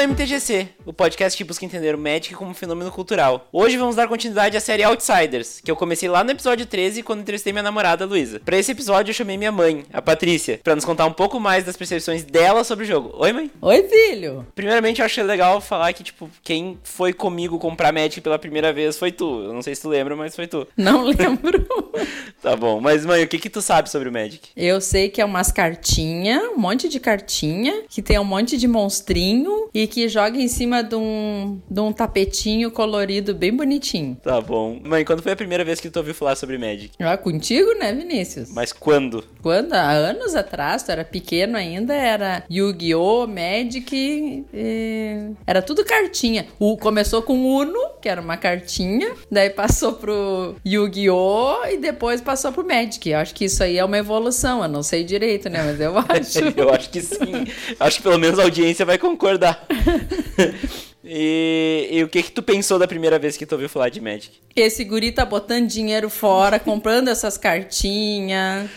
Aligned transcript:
ao 0.00 0.08
MTGC, 0.08 0.68
o 0.86 0.94
podcast 0.94 1.36
que 1.36 1.44
busca 1.44 1.64
entender 1.64 1.94
o 1.94 1.98
Magic 1.98 2.34
como 2.34 2.52
um 2.52 2.54
fenômeno 2.54 2.90
cultural. 2.90 3.46
Hoje 3.52 3.76
vamos 3.76 3.96
dar 3.96 4.08
continuidade 4.08 4.56
à 4.56 4.60
série 4.60 4.82
Outsiders, 4.82 5.60
que 5.60 5.70
eu 5.70 5.76
comecei 5.76 6.08
lá 6.08 6.24
no 6.24 6.30
episódio 6.30 6.64
13 6.64 7.02
quando 7.02 7.20
entrevistei 7.20 7.52
minha 7.52 7.62
namorada 7.62 8.06
Luísa. 8.06 8.40
Para 8.40 8.56
esse 8.56 8.72
episódio 8.72 9.10
eu 9.10 9.14
chamei 9.14 9.36
minha 9.36 9.52
mãe, 9.52 9.84
a 9.92 10.00
Patrícia, 10.00 10.58
para 10.64 10.74
nos 10.74 10.86
contar 10.86 11.04
um 11.04 11.12
pouco 11.12 11.38
mais 11.38 11.64
das 11.64 11.76
percepções 11.76 12.24
dela 12.24 12.64
sobre 12.64 12.86
o 12.86 12.88
jogo. 12.88 13.14
Oi, 13.18 13.32
mãe? 13.32 13.50
Oi, 13.60 13.82
filho! 13.88 14.46
Primeiramente 14.54 15.00
eu 15.00 15.04
achei 15.04 15.22
legal 15.22 15.60
falar 15.60 15.92
que, 15.92 16.02
tipo, 16.02 16.30
quem 16.42 16.78
foi 16.82 17.12
comigo 17.12 17.58
comprar 17.58 17.92
Magic 17.92 18.22
pela 18.22 18.38
primeira 18.38 18.72
vez 18.72 18.98
foi 18.98 19.12
tu. 19.12 19.42
Eu 19.44 19.52
não 19.52 19.60
sei 19.60 19.74
se 19.74 19.82
tu 19.82 19.90
lembra, 19.90 20.16
mas 20.16 20.34
foi 20.34 20.46
tu. 20.46 20.66
Não 20.76 21.04
lembro. 21.04 21.66
tá 22.40 22.56
bom, 22.56 22.80
mas 22.80 23.04
mãe, 23.04 23.22
o 23.22 23.28
que 23.28 23.38
que 23.38 23.50
tu 23.50 23.60
sabe 23.60 23.90
sobre 23.90 24.08
o 24.08 24.12
Magic? 24.12 24.48
Eu 24.56 24.80
sei 24.80 25.10
que 25.10 25.20
é 25.20 25.24
umas 25.24 25.52
cartinhas, 25.52 26.42
um 26.44 26.56
monte 26.56 26.88
de 26.88 26.98
cartinha, 26.98 27.82
que 27.88 28.00
tem 28.00 28.18
um 28.18 28.24
monte 28.24 28.56
de 28.56 28.66
monstrinho 28.66 29.68
e 29.74 29.89
que 29.90 30.08
joga 30.08 30.38
em 30.38 30.48
cima 30.48 30.82
de 30.82 30.94
um, 30.94 31.60
de 31.68 31.80
um 31.80 31.92
tapetinho 31.92 32.70
colorido 32.70 33.34
bem 33.34 33.54
bonitinho. 33.54 34.16
Tá 34.22 34.40
bom. 34.40 34.80
Mãe, 34.82 35.04
quando 35.04 35.22
foi 35.22 35.32
a 35.32 35.36
primeira 35.36 35.64
vez 35.64 35.80
que 35.80 35.90
tu 35.90 35.98
ouviu 35.98 36.14
falar 36.14 36.36
sobre 36.36 36.56
Magic? 36.56 36.92
Ah, 37.00 37.16
contigo, 37.16 37.74
né, 37.78 37.92
Vinícius? 37.92 38.50
Mas 38.52 38.72
quando? 38.72 39.24
Quando? 39.42 39.72
Há 39.74 39.90
anos 39.90 40.34
atrás, 40.34 40.82
tu 40.82 40.92
era 40.92 41.04
pequeno 41.04 41.56
ainda, 41.56 41.94
era 41.94 42.44
Yu-Gi-Oh!, 42.50 43.26
Magic, 43.26 44.44
e... 44.54 45.30
era 45.46 45.60
tudo 45.60 45.84
cartinha. 45.84 46.46
O, 46.58 46.76
começou 46.76 47.22
com 47.22 47.44
Uno, 47.44 47.90
que 48.00 48.08
era 48.08 48.20
uma 48.20 48.36
cartinha, 48.36 49.12
daí 49.30 49.50
passou 49.50 49.94
pro 49.94 50.54
Yu-Gi-Oh! 50.64 51.66
e 51.70 51.78
depois 51.78 52.20
passou 52.20 52.52
pro 52.52 52.66
Magic. 52.66 53.10
Eu 53.10 53.18
acho 53.18 53.34
que 53.34 53.46
isso 53.46 53.62
aí 53.62 53.76
é 53.76 53.84
uma 53.84 53.98
evolução, 53.98 54.62
eu 54.62 54.68
não 54.68 54.82
sei 54.82 55.02
direito, 55.02 55.48
né, 55.48 55.62
mas 55.64 55.80
eu 55.80 55.96
acho. 56.08 56.38
eu 56.56 56.70
acho 56.70 56.90
que 56.90 57.00
sim. 57.00 57.44
Acho 57.78 57.96
que 57.96 58.02
pelo 58.02 58.18
menos 58.18 58.38
a 58.38 58.44
audiência 58.44 58.86
vai 58.86 58.98
concordar. 58.98 59.66
E, 61.02 61.88
e, 61.90 62.04
o 62.04 62.08
que 62.08 62.22
que 62.22 62.30
tu 62.30 62.42
pensou 62.42 62.78
da 62.78 62.86
primeira 62.86 63.18
vez 63.18 63.34
que 63.34 63.46
tu 63.46 63.52
ouviu 63.52 63.70
falar 63.70 63.88
de 63.88 64.00
Magic? 64.02 64.38
Esse 64.54 64.84
guri 64.84 65.10
tá 65.10 65.24
botando 65.24 65.66
dinheiro 65.66 66.10
fora, 66.10 66.58
comprando 66.58 67.08
essas 67.08 67.38
cartinhas. 67.38 68.68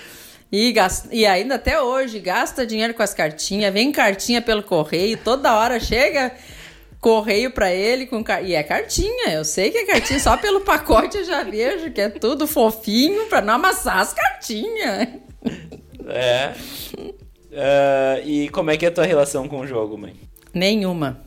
E, 0.50 0.72
gasta, 0.72 1.09
e 1.11 1.25
ainda 1.25 1.55
até 1.55 1.81
hoje 1.81 2.19
gasta 2.19 2.66
dinheiro 2.66 2.94
com 2.94 3.03
as 3.03 3.13
cartinhas, 3.13 3.73
vem 3.73 3.91
cartinha 3.91 4.41
pelo 4.41 4.63
correio, 4.63 5.17
toda 5.17 5.53
hora 5.53 5.80
chega 5.80 6.31
correio 7.02 7.52
para 7.52 7.73
ele 7.73 8.05
com 8.05 8.23
e 8.44 8.55
é 8.55 8.63
cartinha. 8.63 9.33
Eu 9.33 9.44
sei 9.44 9.69
que 9.72 9.80
é 9.80 9.85
cartinha, 9.85 10.19
só 10.19 10.38
pelo 10.38 10.61
pacote 10.61 11.17
eu 11.17 11.25
já 11.25 11.44
vejo 11.44 11.91
que 11.91 12.00
é 12.00 12.07
tudo 12.07 12.47
fofinho 12.47 13.25
para 13.25 13.41
não 13.41 13.55
amassar 13.55 13.97
as 13.97 14.13
cartinhas. 14.13 15.09
É. 16.07 16.53
Uh, 16.97 18.25
e 18.25 18.50
como 18.50 18.72
é 18.72 18.78
que 18.78 18.85
é 18.85 18.89
a 18.89 18.91
tua 18.91 19.05
relação 19.05 19.47
com 19.47 19.59
o 19.59 19.67
jogo, 19.67 19.97
mãe? 19.97 20.16
Nenhuma. 20.54 21.23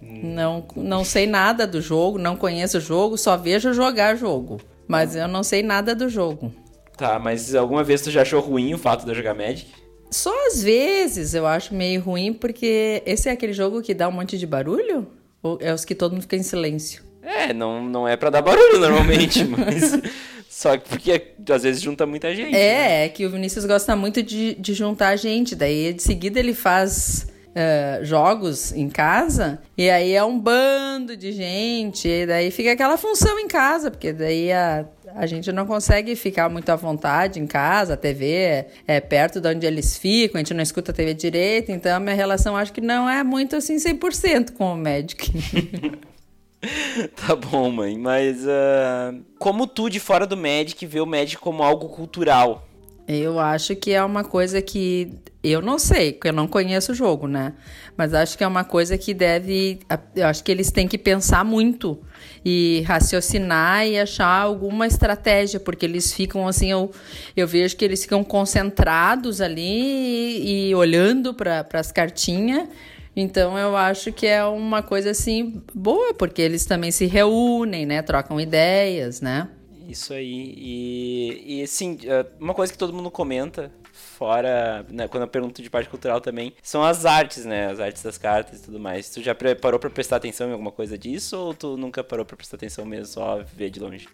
Não, 0.00 0.66
não 0.76 1.04
sei 1.04 1.26
nada 1.26 1.66
do 1.66 1.80
jogo, 1.80 2.18
não 2.18 2.36
conheço 2.36 2.78
o 2.78 2.80
jogo, 2.80 3.16
só 3.16 3.36
vejo 3.36 3.72
jogar 3.72 4.16
jogo. 4.16 4.60
Mas 4.86 5.16
eu 5.16 5.26
não 5.26 5.42
sei 5.42 5.62
nada 5.62 5.94
do 5.94 6.08
jogo. 6.08 6.52
Tá, 6.96 7.18
mas 7.18 7.54
alguma 7.54 7.82
vez 7.82 8.00
tu 8.00 8.10
já 8.10 8.22
achou 8.22 8.40
ruim 8.40 8.72
o 8.72 8.78
fato 8.78 9.04
de 9.04 9.10
eu 9.10 9.14
jogar 9.14 9.34
Magic? 9.34 9.66
Só 10.10 10.32
às 10.46 10.62
vezes 10.62 11.34
eu 11.34 11.46
acho 11.46 11.74
meio 11.74 12.00
ruim, 12.00 12.32
porque 12.32 13.02
esse 13.04 13.28
é 13.28 13.32
aquele 13.32 13.52
jogo 13.52 13.82
que 13.82 13.92
dá 13.92 14.08
um 14.08 14.12
monte 14.12 14.38
de 14.38 14.46
barulho? 14.46 15.06
Ou 15.42 15.58
é 15.60 15.74
os 15.74 15.84
que 15.84 15.94
todo 15.94 16.12
mundo 16.12 16.22
fica 16.22 16.36
em 16.36 16.42
silêncio? 16.42 17.02
É, 17.22 17.52
não, 17.52 17.84
não 17.84 18.06
é 18.06 18.16
para 18.16 18.30
dar 18.30 18.42
barulho 18.42 18.78
normalmente, 18.78 19.44
mas. 19.44 20.00
Só 20.48 20.76
que 20.78 20.88
porque 20.88 21.34
às 21.50 21.64
vezes 21.64 21.82
junta 21.82 22.06
muita 22.06 22.34
gente. 22.34 22.54
É, 22.54 22.78
né? 22.78 23.04
é 23.04 23.08
que 23.08 23.26
o 23.26 23.30
Vinícius 23.30 23.66
gosta 23.66 23.94
muito 23.94 24.22
de, 24.22 24.54
de 24.54 24.72
juntar 24.72 25.16
gente. 25.16 25.54
Daí 25.54 25.92
de 25.92 26.02
seguida 26.02 26.38
ele 26.38 26.54
faz 26.54 27.26
uh, 27.56 28.04
jogos 28.04 28.72
em 28.72 28.88
casa, 28.88 29.58
e 29.76 29.88
aí 29.88 30.12
é 30.12 30.22
um 30.22 30.38
bando 30.38 31.16
de 31.16 31.32
gente, 31.32 32.06
e 32.06 32.26
daí 32.26 32.50
fica 32.50 32.72
aquela 32.72 32.98
função 32.98 33.38
em 33.38 33.48
casa, 33.48 33.90
porque 33.90 34.12
daí 34.12 34.52
a, 34.52 34.84
a 35.14 35.26
gente 35.26 35.50
não 35.50 35.66
consegue 35.66 36.14
ficar 36.14 36.48
muito 36.50 36.68
à 36.70 36.76
vontade 36.76 37.40
em 37.40 37.46
casa, 37.46 37.94
a 37.94 37.96
TV 37.96 38.32
é, 38.32 38.68
é, 38.86 39.00
perto 39.00 39.40
de 39.40 39.48
onde 39.48 39.66
eles 39.66 39.96
ficam, 39.96 40.38
a 40.38 40.42
gente 40.42 40.54
não 40.54 40.62
escuta 40.62 40.92
a 40.92 40.94
TV 40.94 41.14
direito, 41.14 41.72
então 41.72 41.96
a 41.96 42.00
minha 42.00 42.14
relação 42.14 42.56
acho 42.56 42.72
que 42.72 42.80
não 42.80 43.08
é 43.08 43.24
muito 43.24 43.56
assim 43.56 43.76
100% 43.76 44.52
com 44.52 44.74
o 44.74 44.76
Magic. 44.76 45.32
tá 47.16 47.34
bom, 47.34 47.70
mãe, 47.70 47.96
mas 47.96 48.44
uh, 48.44 49.24
como 49.38 49.66
tu 49.66 49.88
de 49.88 49.98
fora 49.98 50.26
do 50.26 50.36
Magic 50.36 50.84
vê 50.84 51.00
o 51.00 51.06
Magic 51.06 51.38
como 51.38 51.62
algo 51.62 51.88
cultural? 51.88 52.65
Eu 53.08 53.38
acho 53.38 53.76
que 53.76 53.92
é 53.92 54.02
uma 54.02 54.24
coisa 54.24 54.60
que 54.60 55.12
eu 55.42 55.62
não 55.62 55.78
sei, 55.78 56.12
porque 56.12 56.28
eu 56.28 56.32
não 56.32 56.48
conheço 56.48 56.90
o 56.90 56.94
jogo, 56.94 57.28
né? 57.28 57.52
Mas 57.96 58.12
acho 58.12 58.36
que 58.36 58.42
é 58.42 58.46
uma 58.46 58.64
coisa 58.64 58.98
que 58.98 59.14
deve. 59.14 59.78
Eu 60.14 60.26
acho 60.26 60.42
que 60.42 60.50
eles 60.50 60.72
têm 60.72 60.88
que 60.88 60.98
pensar 60.98 61.44
muito 61.44 62.00
e 62.44 62.82
raciocinar 62.84 63.86
e 63.86 63.96
achar 63.98 64.42
alguma 64.42 64.88
estratégia, 64.88 65.60
porque 65.60 65.86
eles 65.86 66.12
ficam 66.12 66.48
assim. 66.48 66.72
Eu, 66.72 66.90
eu 67.36 67.46
vejo 67.46 67.76
que 67.76 67.84
eles 67.84 68.02
ficam 68.02 68.24
concentrados 68.24 69.40
ali 69.40 69.62
e, 69.62 70.70
e 70.70 70.74
olhando 70.74 71.32
para 71.32 71.64
as 71.74 71.92
cartinhas. 71.92 72.68
Então 73.14 73.56
eu 73.56 73.76
acho 73.76 74.12
que 74.12 74.26
é 74.26 74.44
uma 74.44 74.82
coisa 74.82 75.12
assim 75.12 75.62
boa, 75.72 76.12
porque 76.12 76.42
eles 76.42 76.66
também 76.66 76.90
se 76.90 77.06
reúnem, 77.06 77.86
né? 77.86 78.02
Trocam 78.02 78.40
ideias, 78.40 79.20
né? 79.20 79.48
Isso 79.88 80.12
aí. 80.12 80.54
E, 80.56 81.58
e 81.58 81.62
assim, 81.62 81.98
é, 82.04 82.26
uma 82.40 82.54
coisa 82.54 82.72
que 82.72 82.78
todo 82.78 82.92
mundo 82.92 83.10
comenta, 83.10 83.72
fora, 83.92 84.84
né, 84.90 85.08
quando 85.08 85.22
eu 85.22 85.28
pergunto 85.28 85.62
de 85.62 85.70
parte 85.70 85.88
cultural 85.88 86.20
também, 86.20 86.52
são 86.62 86.82
as 86.82 87.04
artes, 87.04 87.44
né? 87.44 87.70
As 87.70 87.80
artes 87.80 88.02
das 88.02 88.18
cartas 88.18 88.60
e 88.60 88.62
tudo 88.62 88.78
mais. 88.78 89.10
Tu 89.10 89.22
já 89.22 89.34
parou 89.34 89.78
pra 89.78 89.90
prestar 89.90 90.16
atenção 90.16 90.48
em 90.48 90.52
alguma 90.52 90.72
coisa 90.72 90.96
disso 90.96 91.36
ou 91.36 91.54
tu 91.54 91.76
nunca 91.76 92.02
parou 92.02 92.24
pra 92.24 92.36
prestar 92.36 92.56
atenção 92.56 92.84
mesmo, 92.84 93.06
só 93.06 93.42
ver 93.54 93.70
de 93.70 93.80
longe? 93.80 94.08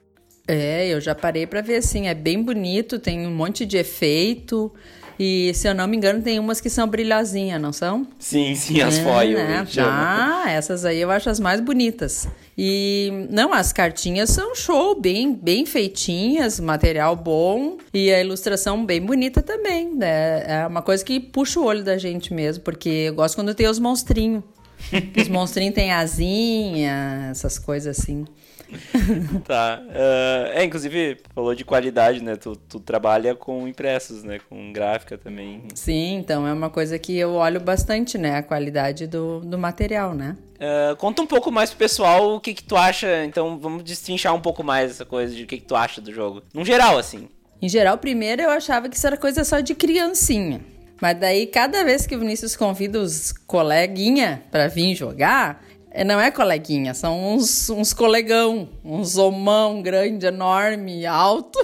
É, 0.46 0.88
eu 0.88 1.00
já 1.00 1.14
parei 1.14 1.46
pra 1.46 1.60
ver, 1.60 1.76
assim, 1.76 2.08
é 2.08 2.14
bem 2.14 2.42
bonito, 2.42 2.98
tem 2.98 3.26
um 3.26 3.34
monte 3.34 3.64
de 3.64 3.76
efeito. 3.76 4.72
E, 5.18 5.52
se 5.54 5.68
eu 5.68 5.74
não 5.74 5.86
me 5.86 5.96
engano, 5.96 6.22
tem 6.22 6.38
umas 6.38 6.60
que 6.60 6.70
são 6.70 6.86
brilhosinhas, 6.88 7.60
não 7.60 7.72
são? 7.72 8.06
Sim, 8.18 8.54
sim, 8.54 8.80
as 8.80 8.98
é, 8.98 9.02
foil. 9.02 9.38
Né? 9.38 9.66
Ah, 9.78 10.44
essas 10.48 10.84
aí 10.84 11.00
eu 11.00 11.10
acho 11.10 11.28
as 11.30 11.38
mais 11.38 11.60
bonitas. 11.60 12.28
E, 12.56 13.26
não, 13.30 13.52
as 13.52 13.72
cartinhas 13.72 14.30
são 14.30 14.54
show, 14.54 15.00
bem, 15.00 15.34
bem 15.34 15.64
feitinhas, 15.64 16.60
material 16.60 17.16
bom 17.16 17.78
e 17.92 18.12
a 18.12 18.20
ilustração 18.20 18.84
bem 18.84 19.00
bonita 19.00 19.40
também. 19.40 19.94
Né? 19.94 20.44
É 20.46 20.66
uma 20.66 20.82
coisa 20.82 21.04
que 21.04 21.18
puxa 21.18 21.60
o 21.60 21.64
olho 21.64 21.82
da 21.82 21.96
gente 21.96 22.32
mesmo, 22.32 22.62
porque 22.62 22.88
eu 22.88 23.14
gosto 23.14 23.34
quando 23.34 23.54
tem 23.54 23.68
os 23.68 23.78
monstrinhos. 23.78 24.42
os 25.16 25.28
monstrinhos 25.28 25.74
têm 25.74 25.92
asinha, 25.92 27.28
essas 27.30 27.58
coisas 27.58 27.98
assim. 27.98 28.24
tá. 29.44 29.82
Uh, 29.82 30.58
é, 30.58 30.64
inclusive, 30.64 31.18
falou 31.34 31.54
de 31.54 31.64
qualidade, 31.64 32.22
né? 32.22 32.36
Tu, 32.36 32.56
tu 32.56 32.80
trabalha 32.80 33.34
com 33.34 33.66
impressos, 33.68 34.22
né? 34.22 34.40
Com 34.48 34.72
gráfica 34.72 35.16
também. 35.18 35.62
Sim, 35.74 36.16
então 36.16 36.46
é 36.46 36.52
uma 36.52 36.70
coisa 36.70 36.98
que 36.98 37.16
eu 37.16 37.34
olho 37.34 37.60
bastante, 37.60 38.16
né? 38.16 38.36
A 38.36 38.42
qualidade 38.42 39.06
do, 39.06 39.40
do 39.40 39.58
material, 39.58 40.14
né? 40.14 40.36
Uh, 40.56 40.96
conta 40.96 41.22
um 41.22 41.26
pouco 41.26 41.50
mais 41.50 41.70
pro 41.70 41.78
pessoal 41.78 42.36
o 42.36 42.40
que 42.40 42.54
que 42.54 42.64
tu 42.64 42.76
acha. 42.76 43.24
Então, 43.24 43.58
vamos 43.58 43.82
destrinchar 43.82 44.34
um 44.34 44.40
pouco 44.40 44.62
mais 44.62 44.90
essa 44.90 45.04
coisa 45.04 45.34
de 45.34 45.44
o 45.44 45.46
que 45.46 45.58
que 45.58 45.64
tu 45.66 45.74
acha 45.74 46.00
do 46.00 46.12
jogo. 46.12 46.42
No 46.54 46.64
geral, 46.64 46.98
assim. 46.98 47.28
Em 47.60 47.68
geral, 47.68 47.98
primeiro 47.98 48.42
eu 48.42 48.50
achava 48.50 48.88
que 48.88 48.96
isso 48.96 49.06
era 49.06 49.16
coisa 49.16 49.44
só 49.44 49.60
de 49.60 49.74
criancinha. 49.74 50.60
Mas 51.02 51.18
daí, 51.18 51.48
cada 51.48 51.82
vez 51.82 52.06
que 52.06 52.14
o 52.14 52.18
Vinícius 52.20 52.54
convida 52.54 53.00
os 53.00 53.32
coleguinha 53.32 54.44
para 54.52 54.68
vir 54.68 54.94
jogar, 54.94 55.64
não 56.06 56.20
é 56.20 56.30
coleguinha, 56.30 56.94
são 56.94 57.34
uns, 57.34 57.68
uns 57.68 57.92
colegão, 57.92 58.68
uns 58.84 59.16
homão 59.16 59.82
grande, 59.82 60.26
enorme, 60.26 61.04
alto. 61.04 61.58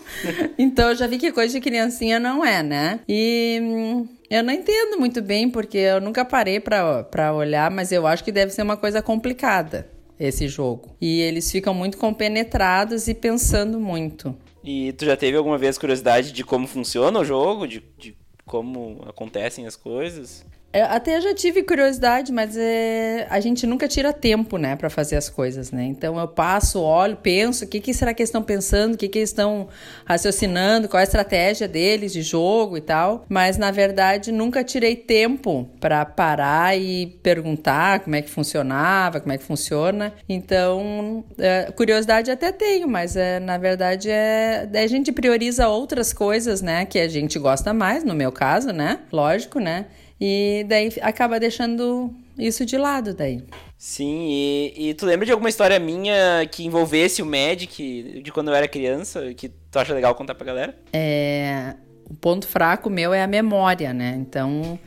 então 0.58 0.90
eu 0.90 0.94
já 0.94 1.06
vi 1.06 1.18
que 1.18 1.32
coisa 1.32 1.52
de 1.52 1.60
criancinha 1.60 2.18
não 2.18 2.44
é, 2.44 2.62
né? 2.62 3.00
E 3.08 3.58
hum, 3.62 4.08
eu 4.30 4.42
não 4.42 4.52
entendo 4.52 4.98
muito 4.98 5.20
bem, 5.22 5.48
porque 5.50 5.78
eu 5.78 6.00
nunca 6.00 6.24
parei 6.24 6.58
para 6.58 7.34
olhar, 7.34 7.70
mas 7.70 7.92
eu 7.92 8.06
acho 8.06 8.24
que 8.24 8.32
deve 8.32 8.52
ser 8.52 8.62
uma 8.62 8.76
coisa 8.76 9.02
complicada 9.02 9.88
esse 10.18 10.48
jogo. 10.48 10.96
E 11.00 11.20
eles 11.20 11.50
ficam 11.50 11.74
muito 11.74 11.98
compenetrados 11.98 13.06
e 13.08 13.14
pensando 13.14 13.78
muito. 13.78 14.34
E 14.64 14.92
tu 14.94 15.04
já 15.04 15.16
teve 15.16 15.36
alguma 15.36 15.58
vez 15.58 15.78
curiosidade 15.78 16.32
de 16.32 16.42
como 16.42 16.66
funciona 16.66 17.20
o 17.20 17.24
jogo? 17.24 17.68
De, 17.68 17.82
de 17.98 18.16
como 18.44 19.04
acontecem 19.06 19.66
as 19.66 19.76
coisas? 19.76 20.44
Eu 20.76 20.84
até 20.84 21.18
já 21.22 21.32
tive 21.32 21.62
curiosidade, 21.62 22.30
mas 22.30 22.54
é, 22.54 23.26
a 23.30 23.40
gente 23.40 23.66
nunca 23.66 23.88
tira 23.88 24.12
tempo, 24.12 24.58
né, 24.58 24.76
para 24.76 24.90
fazer 24.90 25.16
as 25.16 25.26
coisas, 25.26 25.70
né? 25.70 25.84
Então 25.84 26.18
eu 26.20 26.28
passo, 26.28 26.82
olho, 26.82 27.16
penso, 27.16 27.64
o 27.64 27.66
que, 27.66 27.80
que 27.80 27.94
será 27.94 28.12
que 28.12 28.20
eles 28.20 28.28
estão 28.28 28.42
pensando, 28.42 28.92
o 28.92 28.98
que, 28.98 29.08
que 29.08 29.20
eles 29.20 29.30
estão 29.30 29.68
raciocinando, 30.04 30.86
qual 30.86 30.98
é 30.98 31.02
a 31.02 31.04
estratégia 31.04 31.66
deles 31.66 32.12
de 32.12 32.20
jogo 32.20 32.76
e 32.76 32.82
tal. 32.82 33.24
Mas 33.26 33.56
na 33.56 33.70
verdade 33.70 34.30
nunca 34.30 34.62
tirei 34.62 34.94
tempo 34.94 35.66
para 35.80 36.04
parar 36.04 36.78
e 36.78 37.06
perguntar 37.22 38.00
como 38.00 38.14
é 38.14 38.20
que 38.20 38.28
funcionava, 38.28 39.18
como 39.18 39.32
é 39.32 39.38
que 39.38 39.44
funciona. 39.44 40.12
Então 40.28 41.24
é, 41.38 41.72
curiosidade 41.74 42.30
até 42.30 42.52
tenho, 42.52 42.86
mas 42.86 43.16
é, 43.16 43.40
na 43.40 43.56
verdade 43.56 44.10
é 44.10 44.68
a 44.74 44.86
gente 44.86 45.10
prioriza 45.10 45.68
outras 45.68 46.12
coisas, 46.12 46.60
né, 46.60 46.84
que 46.84 46.98
a 46.98 47.08
gente 47.08 47.38
gosta 47.38 47.72
mais, 47.72 48.04
no 48.04 48.14
meu 48.14 48.30
caso, 48.30 48.72
né? 48.74 48.98
Lógico, 49.10 49.58
né? 49.58 49.86
E 50.20 50.64
daí 50.68 50.92
acaba 51.02 51.38
deixando 51.38 52.14
isso 52.38 52.64
de 52.64 52.76
lado 52.76 53.14
daí. 53.14 53.42
Sim, 53.78 54.26
e, 54.28 54.88
e, 54.88 54.94
tu 54.94 55.04
lembra 55.04 55.26
de 55.26 55.32
alguma 55.32 55.50
história 55.50 55.78
minha 55.78 56.46
que 56.50 56.64
envolvesse 56.64 57.20
o 57.20 57.26
Magic 57.26 58.22
de 58.22 58.32
quando 58.32 58.48
eu 58.48 58.54
era 58.54 58.66
criança, 58.66 59.34
que 59.34 59.48
tu 59.48 59.78
acha 59.78 59.92
legal 59.92 60.14
contar 60.14 60.34
pra 60.34 60.46
galera? 60.46 60.78
É. 60.92 61.74
O 62.08 62.14
ponto 62.14 62.46
fraco 62.46 62.88
meu 62.88 63.12
é 63.12 63.22
a 63.22 63.26
memória, 63.26 63.92
né? 63.92 64.16
Então, 64.18 64.78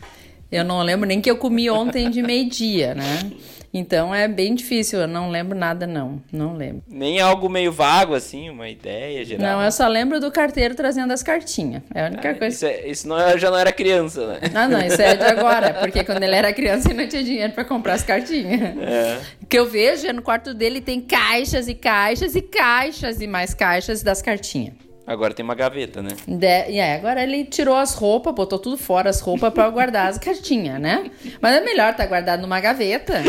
eu 0.51 0.63
não 0.63 0.81
lembro 0.81 1.07
nem 1.07 1.21
que 1.21 1.29
eu 1.29 1.37
comi 1.37 1.69
ontem 1.69 2.09
de 2.09 2.21
meio-dia, 2.23 2.95
né? 2.95 3.31
Então 3.73 4.13
é 4.13 4.27
bem 4.27 4.55
difícil, 4.55 4.99
eu 4.99 5.07
não 5.07 5.29
lembro 5.29 5.57
nada, 5.57 5.85
não. 5.85 6.21
Não 6.31 6.55
lembro. 6.55 6.81
Nem 6.87 7.19
algo 7.19 7.47
meio 7.47 7.71
vago, 7.71 8.15
assim, 8.15 8.49
uma 8.49 8.67
ideia 8.67 9.23
geral. 9.23 9.57
Não, 9.57 9.63
eu 9.63 9.71
só 9.71 9.87
lembro 9.87 10.19
do 10.19 10.31
carteiro 10.31 10.73
trazendo 10.73 11.13
as 11.13 11.21
cartinhas. 11.21 11.83
É 11.93 12.03
a 12.03 12.07
única 12.07 12.31
Ah, 12.31 12.35
coisa. 12.35 12.55
Isso, 12.55 12.65
é- 12.65 12.87
isso 12.89 13.07
não, 13.07 13.19
é- 13.19 13.37
já 13.37 13.51
não 13.51 13.57
era 13.57 13.71
criança, 13.71 14.25
né? 14.25 14.39
Ah, 14.55 14.67
não, 14.67 14.79
isso 14.81 14.99
é 15.01 15.15
de 15.15 15.23
agora, 15.25 15.73
porque 15.75 16.03
quando 16.03 16.23
ele 16.23 16.35
era 16.35 16.51
criança 16.51 16.89
ele 16.89 17.03
não 17.03 17.07
tinha 17.09 17.23
dinheiro 17.23 17.53
pra 17.53 17.63
comprar 17.63 17.93
as 17.93 18.03
cartinhas. 18.03 18.59
É. 18.81 19.19
O 19.41 19.45
que 19.45 19.57
eu 19.59 19.69
vejo 19.69 20.07
é 20.07 20.13
no 20.13 20.21
quarto 20.21 20.53
dele 20.53 20.81
tem 20.81 20.99
caixas 20.99 21.67
e 21.67 21.75
caixas 21.75 22.35
e 22.35 22.41
caixas 22.41 23.21
e 23.21 23.27
mais 23.27 23.53
caixas 23.53 24.01
das 24.01 24.21
cartinhas. 24.21 24.73
Agora 25.11 25.33
tem 25.33 25.43
uma 25.43 25.55
gaveta, 25.55 26.03
né? 26.03 26.11
De- 26.27 26.45
aí, 26.45 26.79
agora 26.79 27.23
ele 27.23 27.43
tirou 27.43 27.75
as 27.75 27.95
roupas, 27.95 28.31
botou 28.33 28.59
tudo 28.59 28.77
fora 28.77 29.09
as 29.09 29.19
roupas 29.19 29.51
pra 29.51 29.67
guardar 29.69 30.07
as 30.07 30.19
cartinhas, 30.19 30.79
né? 30.79 31.09
Mas 31.41 31.55
é 31.55 31.61
melhor 31.61 31.91
estar 31.91 32.05
guardado 32.05 32.41
numa 32.41 32.59
gaveta 32.59 33.21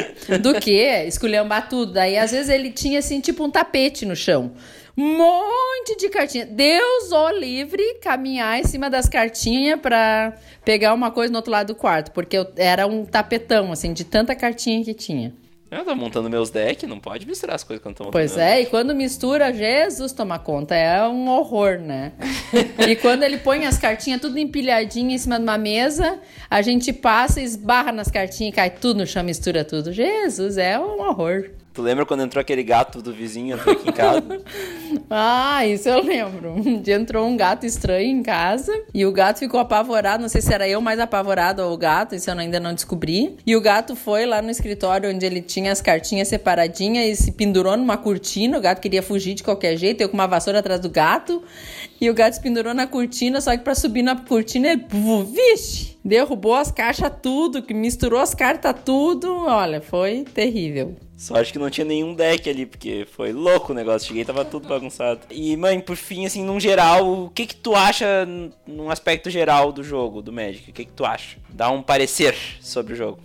do 0.43 0.61
que 0.61 0.77
esculhambar 1.07 1.71
tudo. 1.71 1.95
Daí, 1.95 2.19
às 2.19 2.33
vezes, 2.33 2.51
ele 2.51 2.71
tinha, 2.71 2.99
assim, 2.99 3.19
tipo 3.21 3.43
um 3.43 3.51
tapete 3.51 4.05
no 4.05 4.15
chão. 4.15 4.53
Um 4.95 5.17
monte 5.17 5.97
de 5.99 6.11
cartinha. 6.11 6.45
Deus 6.45 7.11
o 7.13 7.31
livre 7.31 7.95
caminhar 8.03 8.59
em 8.61 8.65
cima 8.65 8.91
das 8.91 9.09
cartinhas 9.09 9.81
pra 9.81 10.35
pegar 10.63 10.93
uma 10.93 11.11
coisa 11.11 11.33
no 11.33 11.39
outro 11.39 11.51
lado 11.51 11.69
do 11.69 11.75
quarto. 11.75 12.11
Porque 12.13 12.37
era 12.57 12.87
um 12.87 13.07
tapetão, 13.07 13.73
assim, 13.73 13.95
de 13.95 14.05
tanta 14.05 14.35
cartinha 14.35 14.85
que 14.85 14.93
tinha. 14.93 15.33
Eu 15.71 15.85
tô 15.85 15.95
montando 15.95 16.29
meus 16.29 16.51
decks, 16.51 16.89
não 16.89 16.99
pode 16.99 17.27
misturar 17.27 17.55
as 17.55 17.63
coisas 17.63 17.81
quando 17.81 17.95
tô 17.95 18.05
montando. 18.05 18.13
Pois 18.13 18.37
é, 18.37 18.61
e 18.61 18.67
quando 18.67 18.93
mistura, 18.93 19.53
Jesus 19.53 20.11
toma 20.13 20.37
conta, 20.37 20.75
é 20.75 21.07
um 21.07 21.29
horror, 21.29 21.79
né? 21.79 22.13
e 22.89 22.97
quando 22.97 23.23
ele 23.23 23.39
põe 23.39 23.65
as 23.67 23.79
cartinhas 23.79 24.21
tudo 24.21 24.37
empilhadinho 24.37 25.11
em 25.13 25.19
cima 25.19 25.37
de 25.37 25.45
uma 25.45 25.57
mesa, 25.57 26.19
a 26.51 26.61
gente 26.61 26.93
passa, 26.93 27.41
esbarra 27.41 27.93
nas 27.93 28.11
cartinhas 28.11 28.53
e 28.53 28.57
cai 28.57 28.71
tudo 28.71 28.99
no 28.99 29.07
chão, 29.07 29.23
mistura 29.23 29.65
tudo. 29.65 29.93
Jesus, 29.93 30.59
é 30.59 30.77
um 30.79 31.01
horror. 31.01 31.51
Tu 31.73 31.83
lembra 31.83 32.05
quando 32.05 32.25
entrou 32.25 32.41
aquele 32.41 32.65
gato 32.65 33.01
do 33.01 33.13
vizinho 33.13 33.55
aqui 33.55 33.89
em 33.89 33.93
casa? 33.93 34.23
Ah, 35.13 35.67
isso 35.67 35.89
eu 35.89 36.03
lembro. 36.03 36.55
Entrou 36.87 37.27
um 37.27 37.37
gato 37.37 37.67
estranho 37.67 38.19
em 38.19 38.23
casa 38.23 38.73
e 38.95 39.05
o 39.05 39.11
gato 39.11 39.41
ficou 39.41 39.59
apavorado. 39.59 40.23
Não 40.23 40.29
sei 40.29 40.41
se 40.41 40.53
era 40.55 40.69
eu 40.69 40.81
mais 40.81 41.01
apavorado 41.01 41.63
ou 41.63 41.73
o 41.73 41.77
gato, 41.77 42.15
isso 42.15 42.31
eu 42.31 42.39
ainda 42.39 42.61
não 42.61 42.73
descobri. 42.73 43.37
E 43.45 43.57
o 43.57 43.61
gato 43.61 43.97
foi 43.97 44.25
lá 44.25 44.41
no 44.41 44.51
escritório 44.51 45.11
onde 45.11 45.27
ele 45.27 45.41
tinha 45.43 45.73
as 45.73 45.81
cartinhas 45.81 46.29
separadinhas 46.29 47.07
e 47.19 47.23
se 47.23 47.33
pendurou 47.33 47.77
numa 47.77 47.97
cortina. 47.97 48.57
O 48.57 48.61
gato 48.61 48.81
queria 48.81 49.03
fugir 49.03 49.35
de 49.35 49.43
qualquer 49.43 49.77
jeito, 49.77 50.01
eu 50.01 50.09
com 50.09 50.15
uma 50.15 50.29
vassoura 50.29 50.61
atrás 50.61 50.81
do 50.81 50.89
gato. 50.89 51.43
E 52.01 52.09
o 52.09 52.15
gato 52.15 52.35
se 52.35 52.41
pendurou 52.41 52.73
na 52.73 52.87
cortina, 52.87 53.41
só 53.41 53.51
que 53.57 53.65
pra 53.65 53.75
subir 53.75 54.03
na 54.03 54.15
cortina 54.15 54.69
ele, 54.69 54.87
vixe, 55.33 55.99
derrubou 56.05 56.55
as 56.55 56.71
caixas 56.71 57.11
tudo, 57.21 57.65
misturou 57.75 58.21
as 58.21 58.33
cartas 58.33 58.75
tudo. 58.85 59.45
Olha, 59.45 59.81
foi 59.81 60.25
terrível. 60.25 60.97
Só 61.21 61.35
acho 61.35 61.53
que 61.53 61.59
não 61.59 61.69
tinha 61.69 61.85
nenhum 61.85 62.15
deck 62.15 62.49
ali, 62.49 62.65
porque 62.65 63.07
foi 63.13 63.31
louco 63.31 63.73
o 63.73 63.75
negócio. 63.75 64.09
Cheguei 64.09 64.25
tava 64.25 64.43
tudo 64.43 64.67
bagunçado. 64.67 65.21
E, 65.31 65.55
mãe, 65.55 65.79
por 65.79 65.95
fim, 65.95 66.25
assim, 66.25 66.43
num 66.43 66.59
geral, 66.59 67.07
o 67.07 67.29
que 67.29 67.45
que 67.45 67.57
tu 67.57 67.75
acha, 67.75 68.27
num 68.67 68.91
aspecto 68.91 69.29
geral 69.29 69.71
do 69.71 69.85
jogo, 69.85 70.23
do 70.23 70.33
Magic? 70.33 70.71
O 70.71 70.73
que 70.73 70.87
que 70.87 70.93
tu 70.93 71.05
acha? 71.05 71.37
Dá 71.51 71.71
um 71.71 71.83
parecer 71.83 72.35
sobre 72.63 72.95
o 72.95 72.97
jogo. 72.97 73.19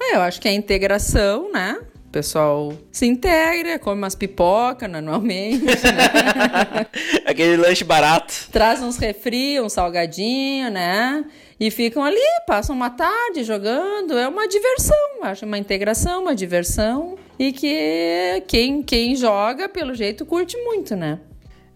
É, 0.00 0.16
eu 0.16 0.22
acho 0.22 0.40
que 0.40 0.48
é 0.48 0.50
a 0.50 0.54
integração, 0.54 1.52
né? 1.52 1.80
O 2.14 2.22
pessoal 2.22 2.72
se 2.92 3.06
integra, 3.06 3.76
come 3.76 4.00
umas 4.00 4.14
pipoca 4.14 4.86
normalmente, 4.86 5.64
né? 5.64 6.86
Aquele 7.26 7.56
lanche 7.56 7.82
barato. 7.82 8.32
traz 8.52 8.80
uns 8.80 8.98
refri, 8.98 9.60
um 9.60 9.68
salgadinho, 9.68 10.70
né? 10.70 11.24
E 11.58 11.72
ficam 11.72 12.04
ali, 12.04 12.20
passam 12.46 12.76
uma 12.76 12.88
tarde 12.88 13.42
jogando. 13.42 14.16
É 14.16 14.28
uma 14.28 14.46
diversão, 14.46 15.24
acho 15.24 15.44
uma 15.44 15.58
integração, 15.58 16.22
uma 16.22 16.36
diversão. 16.36 17.18
E 17.36 17.50
que 17.50 18.44
quem, 18.46 18.80
quem 18.80 19.16
joga, 19.16 19.68
pelo 19.68 19.92
jeito, 19.92 20.24
curte 20.24 20.56
muito, 20.58 20.94
né? 20.94 21.18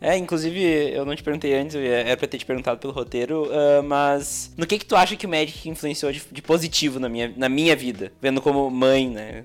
É, 0.00 0.16
inclusive, 0.16 0.60
eu 0.92 1.04
não 1.04 1.14
te 1.16 1.22
perguntei 1.22 1.54
antes, 1.54 1.74
era 1.74 2.16
pra 2.16 2.28
ter 2.28 2.38
te 2.38 2.46
perguntado 2.46 2.78
pelo 2.78 2.92
roteiro, 2.92 3.48
ah, 3.52 3.82
mas 3.82 4.52
no 4.56 4.66
que 4.66 4.78
que 4.78 4.86
tu 4.86 4.94
acha 4.94 5.16
que 5.16 5.26
o 5.26 5.28
Magic 5.28 5.68
influenciou 5.68 6.12
de, 6.12 6.22
de 6.30 6.40
positivo 6.40 7.00
na 7.00 7.08
minha, 7.08 7.32
na 7.36 7.48
minha 7.48 7.74
vida? 7.74 8.12
Vendo 8.20 8.40
como 8.40 8.70
mãe, 8.70 9.10
né? 9.10 9.42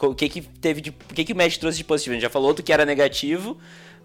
O 0.00 0.14
que 0.14 0.28
que 0.28 0.42
teve 0.42 0.80
de... 0.80 0.90
O 0.90 1.14
que 1.14 1.24
que 1.24 1.32
o 1.32 1.36
Magic 1.36 1.58
trouxe 1.58 1.78
de 1.78 1.84
positivo? 1.84 2.12
A 2.12 2.14
gente 2.16 2.22
já 2.22 2.30
falou 2.30 2.52
do 2.52 2.62
que 2.62 2.72
era 2.72 2.84
negativo, 2.84 3.56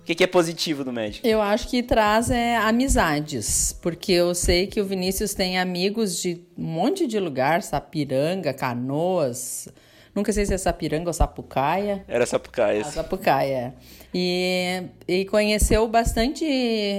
o 0.02 0.04
que 0.06 0.16
que 0.16 0.24
é 0.24 0.28
positivo 0.28 0.84
do 0.84 0.94
Magic? 0.94 1.28
Eu 1.28 1.42
acho 1.42 1.68
que 1.68 1.84
traz 1.84 2.32
é, 2.32 2.56
amizades, 2.58 3.78
porque 3.82 4.14
eu 4.14 4.34
sei 4.34 4.68
que 4.68 4.80
o 4.80 4.86
Vinícius 4.86 5.34
tem 5.34 5.60
amigos 5.60 6.22
de 6.22 6.42
um 6.58 6.64
monte 6.64 7.06
de 7.06 7.20
lugar, 7.20 7.62
Sapiranga, 7.62 8.54
Canoas, 8.54 9.68
nunca 10.16 10.32
sei 10.32 10.46
se 10.46 10.54
é 10.54 10.58
Sapiranga 10.58 11.10
ou 11.10 11.14
Sapucaia. 11.14 12.04
Era 12.08 12.26
Sapucaia. 12.26 12.82
A 12.82 12.86
Sapucaia. 12.86 13.76
E, 14.14 14.84
e 15.08 15.26
conheceu 15.26 15.88
bastante 15.88 16.46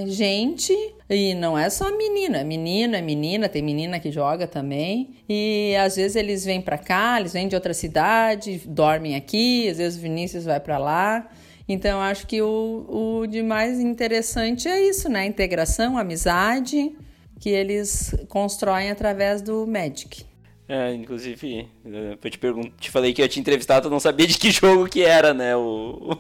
gente. 0.07 0.73
E 1.09 1.35
não 1.35 1.59
é 1.59 1.69
só 1.69 1.91
menina, 1.97 2.39
é 2.39 2.45
menina, 2.45 2.99
é 2.99 3.03
menina, 3.03 3.49
tem 3.49 3.63
menina 3.63 3.99
que 3.99 4.13
joga 4.13 4.47
também. 4.47 5.17
E 5.29 5.75
às 5.77 5.97
vezes 5.97 6.15
eles 6.15 6.45
vêm 6.45 6.61
pra 6.61 6.79
cá, 6.79 7.19
eles 7.19 7.33
vêm 7.33 7.49
de 7.49 7.57
outra 7.57 7.75
cidade, 7.75 8.63
dormem 8.65 9.17
aqui, 9.17 9.69
às 9.69 9.79
vezes 9.79 9.99
o 9.99 10.03
Vinícius 10.03 10.45
vai 10.45 10.61
pra 10.61 10.79
lá. 10.79 11.29
Então 11.69 11.99
eu 11.99 12.03
acho 12.03 12.27
que 12.27 12.41
o, 12.41 13.21
o 13.23 13.27
de 13.27 13.43
mais 13.43 13.81
interessante 13.81 14.69
é 14.69 14.81
isso, 14.89 15.09
né? 15.09 15.27
Integração, 15.27 15.99
amizade, 15.99 16.93
que 17.41 17.49
eles 17.49 18.15
constroem 18.29 18.91
através 18.91 19.43
do 19.43 19.67
Magic. 19.67 20.30
É, 20.73 20.95
inclusive, 20.95 21.69
eu 21.85 22.31
te, 22.31 22.39
pergun- 22.39 22.71
te 22.79 22.93
falei 22.93 23.13
que 23.13 23.21
eu 23.21 23.25
ia 23.25 23.29
te 23.29 23.41
entrevistar, 23.41 23.81
tu 23.81 23.91
não 23.91 23.99
sabia 23.99 24.25
de 24.25 24.39
que 24.39 24.53
jogo 24.55 24.89
que 24.89 25.03
era, 25.03 25.35
né? 25.35 25.57
O, 25.57 25.61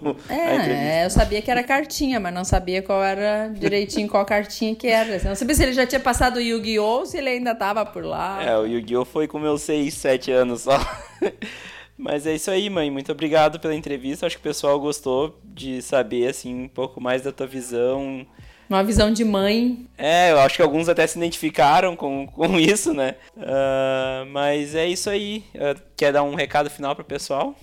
o-. 0.02 0.32
É, 0.32 1.04
eu 1.04 1.10
sabia 1.10 1.40
que 1.40 1.48
era 1.48 1.62
cartinha, 1.62 2.18
mas 2.18 2.34
não 2.34 2.44
sabia 2.44 2.82
qual 2.82 3.00
era 3.04 3.46
direitinho 3.46 4.08
qual 4.08 4.26
cartinha 4.26 4.74
que 4.74 4.88
era. 4.88 5.18
Eu 5.18 5.24
não 5.24 5.36
sabia 5.36 5.54
se 5.54 5.62
ele 5.62 5.72
já 5.72 5.86
tinha 5.86 6.00
passado 6.00 6.38
o 6.38 6.40
Yu-Gi-Oh! 6.40 6.82
ou 6.82 7.06
se 7.06 7.18
ele 7.18 7.28
ainda 7.28 7.54
tava 7.54 7.86
por 7.86 8.04
lá. 8.04 8.42
É, 8.42 8.58
o 8.58 8.66
Yu-Gi-Oh! 8.66 9.04
foi 9.04 9.28
com 9.28 9.38
meus 9.38 9.62
6, 9.62 9.94
7 9.94 10.32
anos 10.32 10.62
só. 10.62 10.76
Mas 11.96 12.26
é 12.26 12.34
isso 12.34 12.50
aí, 12.50 12.68
mãe. 12.68 12.90
Muito 12.90 13.12
obrigado 13.12 13.60
pela 13.60 13.74
entrevista. 13.74 14.26
Acho 14.26 14.34
que 14.36 14.40
o 14.40 14.50
pessoal 14.50 14.80
gostou 14.80 15.38
de 15.44 15.80
saber, 15.80 16.26
assim, 16.28 16.62
um 16.64 16.68
pouco 16.68 17.00
mais 17.00 17.22
da 17.22 17.30
tua 17.30 17.46
visão. 17.46 18.26
Uma 18.70 18.84
visão 18.84 19.12
de 19.12 19.24
mãe. 19.24 19.84
É, 19.98 20.30
eu 20.30 20.38
acho 20.38 20.54
que 20.54 20.62
alguns 20.62 20.88
até 20.88 21.04
se 21.04 21.18
identificaram 21.18 21.96
com, 21.96 22.24
com 22.30 22.56
isso, 22.56 22.94
né? 22.94 23.16
Ah, 23.36 24.24
mas 24.30 24.76
é 24.76 24.86
isso 24.86 25.10
aí. 25.10 25.42
Ah, 25.58 25.74
quer 25.96 26.12
dar 26.12 26.22
um 26.22 26.36
recado 26.36 26.70
final 26.70 26.94
pro 26.94 27.04
pessoal? 27.04 27.56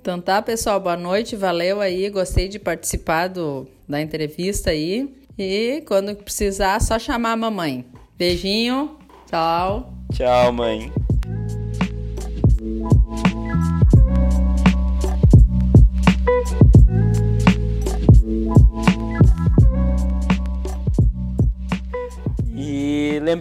Então 0.00 0.20
tá, 0.20 0.40
pessoal, 0.40 0.80
boa 0.80 0.96
noite, 0.96 1.36
valeu 1.36 1.80
aí, 1.80 2.08
gostei 2.10 2.48
de 2.48 2.58
participar 2.58 3.28
do, 3.28 3.68
da 3.86 4.00
entrevista 4.00 4.70
aí. 4.70 5.14
E 5.38 5.82
quando 5.86 6.14
precisar, 6.16 6.80
só 6.80 6.98
chamar 6.98 7.32
a 7.32 7.36
mamãe. 7.36 7.84
Beijinho, 8.16 8.96
tchau. 9.28 9.92
Tchau, 10.12 10.52
mãe. 10.52 10.92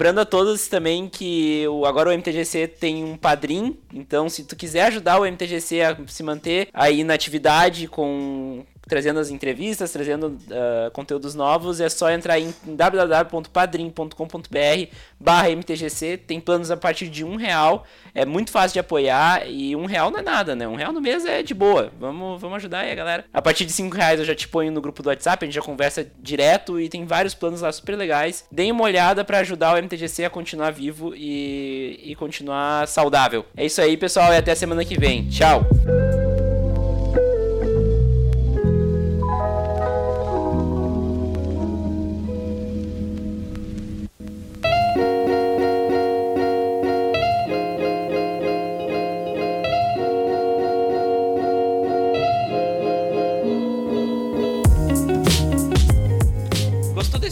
Lembrando 0.03 0.19
a 0.19 0.25
todos 0.25 0.67
também 0.67 1.07
que 1.07 1.65
o, 1.69 1.85
agora 1.85 2.09
o 2.09 2.11
MTGC 2.11 2.67
tem 2.67 3.05
um 3.05 3.15
padrim, 3.15 3.77
então 3.93 4.27
se 4.27 4.43
tu 4.43 4.53
quiser 4.53 4.87
ajudar 4.87 5.17
o 5.17 5.25
MTGC 5.25 5.81
a 5.81 5.97
se 6.07 6.21
manter 6.21 6.67
aí 6.73 7.05
na 7.05 7.13
atividade 7.13 7.87
com 7.87 8.65
trazendo 8.87 9.19
as 9.19 9.29
entrevistas, 9.29 9.91
trazendo 9.91 10.37
ah, 10.51 10.89
conteúdos 10.91 11.35
novos, 11.35 11.79
é 11.79 11.89
só 11.89 12.11
entrar 12.11 12.39
em 12.39 12.53
www.padrim.com.br 12.65 14.95
barra 15.19 15.49
MTGC, 15.49 16.17
tem 16.17 16.39
planos 16.39 16.69
a 16.69 16.77
partir 16.77 17.07
de 17.07 17.23
um 17.23 17.35
real, 17.35 17.85
é 18.13 18.25
muito 18.25 18.51
fácil 18.51 18.73
de 18.73 18.79
apoiar 18.79 19.47
e 19.47 19.75
um 19.75 19.85
real 19.85 20.11
não 20.11 20.19
é 20.19 20.21
nada, 20.21 20.55
né? 20.55 20.67
Um 20.67 20.75
real 20.75 20.91
no 20.91 21.01
mês 21.01 21.25
é 21.25 21.41
de 21.41 21.53
boa, 21.53 21.91
vamos, 21.99 22.41
vamos 22.41 22.57
ajudar 22.57 22.79
aí, 22.79 22.95
galera. 22.95 23.25
A 23.33 23.41
partir 23.41 23.65
de 23.65 23.71
cinco 23.71 23.95
reais 23.95 24.19
eu 24.19 24.25
já 24.25 24.35
te 24.35 24.47
ponho 24.47 24.71
no 24.71 24.81
grupo 24.81 25.01
do 25.01 25.07
WhatsApp, 25.07 25.43
a 25.43 25.47
gente 25.47 25.55
já 25.55 25.61
conversa 25.61 26.05
direto 26.21 26.79
e 26.79 26.89
tem 26.89 27.05
vários 27.05 27.33
planos 27.33 27.61
lá 27.61 27.71
super 27.71 27.95
legais. 27.95 28.45
Deem 28.51 28.71
uma 28.71 28.83
olhada 28.83 29.23
para 29.23 29.39
ajudar 29.39 29.73
o 29.73 29.81
MTGC 29.81 30.25
a 30.25 30.29
continuar 30.29 30.71
vivo 30.71 31.13
e, 31.15 31.99
e 32.03 32.15
continuar 32.15 32.87
saudável. 32.87 33.45
É 33.55 33.65
isso 33.65 33.81
aí, 33.81 33.97
pessoal, 33.97 34.33
e 34.33 34.37
até 34.37 34.51
a 34.51 34.55
semana 34.55 34.83
que 34.83 34.99
vem. 34.99 35.27
Tchau! 35.29 35.63